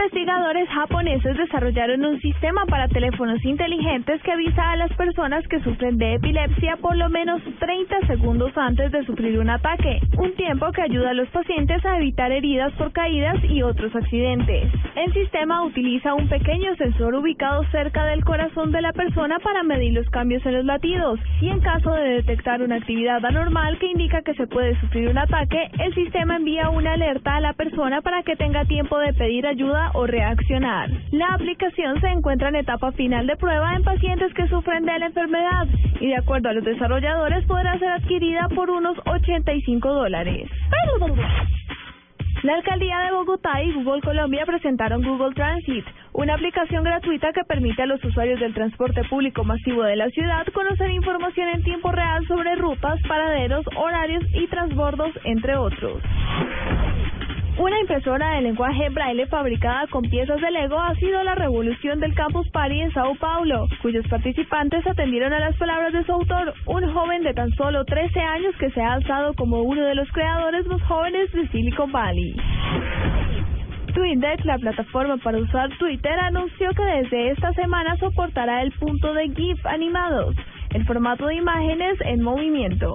[0.00, 5.98] Investigadores japoneses desarrollaron un sistema para teléfonos inteligentes que avisa a las personas que sufren
[5.98, 10.80] de epilepsia por lo menos 30 segundos antes de sufrir un ataque, un tiempo que
[10.80, 14.72] ayuda a los pacientes a evitar heridas por caídas y otros accidentes.
[14.96, 19.92] El sistema utiliza un pequeño sensor ubicado cerca del corazón de la persona para medir
[19.92, 24.22] los cambios en los latidos y en caso de detectar una actividad anormal que indica
[24.22, 28.22] que se puede sufrir un ataque, el sistema envía una alerta a la persona para
[28.22, 30.90] que tenga tiempo de pedir ayuda o reaccionar.
[31.12, 35.06] La aplicación se encuentra en etapa final de prueba en pacientes que sufren de la
[35.06, 35.66] enfermedad
[36.00, 40.50] y de acuerdo a los desarrolladores podrá ser adquirida por unos 85 dólares.
[42.42, 47.82] La alcaldía de Bogotá y Google Colombia presentaron Google Transit, una aplicación gratuita que permite
[47.82, 52.26] a los usuarios del transporte público masivo de la ciudad conocer información en tiempo real
[52.26, 56.00] sobre rutas, paraderos, horarios y transbordos, entre otros.
[57.60, 62.14] Una impresora de lenguaje braille fabricada con piezas de Lego ha sido la revolución del
[62.14, 66.90] Campus Party en Sao Paulo, cuyos participantes atendieron a las palabras de su autor, un
[66.90, 70.66] joven de tan solo 13 años que se ha alzado como uno de los creadores
[70.68, 72.34] más jóvenes de Silicon Valley.
[73.92, 79.28] TweetDeck, la plataforma para usar Twitter, anunció que desde esta semana soportará el punto de
[79.34, 80.34] GIF animados,
[80.72, 82.94] el formato de imágenes en movimiento.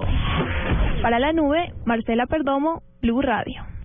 [1.02, 3.75] Para la nube, Marcela Perdomo, Blue Radio.